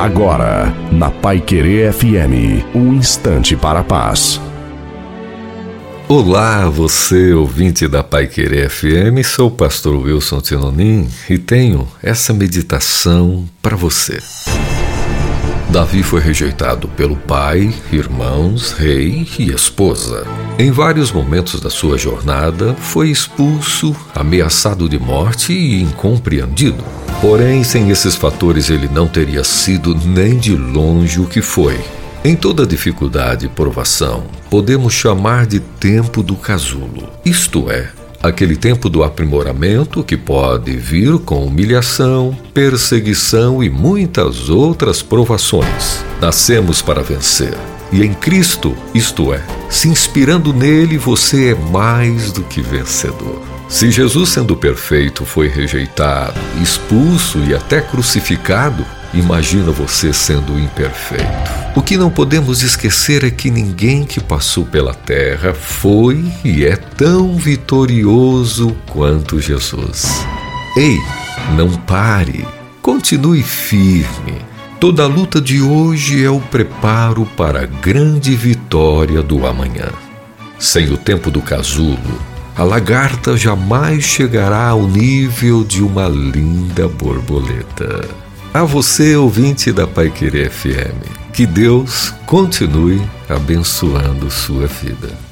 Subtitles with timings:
[0.00, 4.40] Agora, na Pai Querer FM, um instante para a paz.
[6.08, 12.32] Olá, você ouvinte da Pai Querer FM, sou o pastor Wilson Tinonim e tenho essa
[12.32, 14.18] meditação para você.
[15.68, 20.26] Davi foi rejeitado pelo pai, irmãos, rei e esposa.
[20.58, 26.82] Em vários momentos da sua jornada, foi expulso, ameaçado de morte e incompreendido.
[27.20, 31.78] Porém, sem esses fatores, ele não teria sido nem de longe o que foi.
[32.24, 37.90] Em toda dificuldade e provação, podemos chamar de tempo do casulo, isto é,
[38.22, 46.02] aquele tempo do aprimoramento que pode vir com humilhação, perseguição e muitas outras provações.
[46.22, 47.54] Nascemos para vencer.
[47.92, 53.40] E em Cristo, isto é, se inspirando nele, você é mais do que vencedor.
[53.68, 61.24] Se Jesus, sendo perfeito, foi rejeitado, expulso e até crucificado, Imagina você sendo imperfeito.
[61.74, 66.76] O que não podemos esquecer é que ninguém que passou pela terra foi e é
[66.76, 70.24] tão vitorioso quanto Jesus.
[70.76, 70.96] Ei,
[71.56, 72.46] não pare,
[72.80, 74.49] continue firme.
[74.80, 79.90] Toda a luta de hoje é o preparo para a grande vitória do amanhã.
[80.58, 81.98] Sem o tempo do casulo,
[82.56, 88.08] a lagarta jamais chegará ao nível de uma linda borboleta.
[88.54, 95.29] A você, ouvinte da Pai Querer FM, que Deus continue abençoando sua vida.